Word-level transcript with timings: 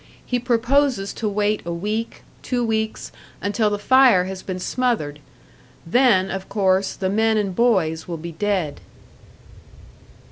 He 0.25 0.39
proposes 0.39 1.13
to 1.13 1.29
wait 1.29 1.61
a 1.63 1.71
week, 1.71 2.23
two 2.41 2.65
weeks, 2.65 3.11
until 3.39 3.69
the 3.69 3.77
fire 3.77 4.23
has 4.23 4.41
been 4.41 4.57
smothered; 4.57 5.19
then 5.85 6.31
of 6.31 6.49
course 6.49 6.93
the 6.95 7.07
men 7.07 7.37
and 7.37 7.55
boys 7.55 8.07
will 8.07 8.17
be 8.17 8.31
dead." 8.31 8.81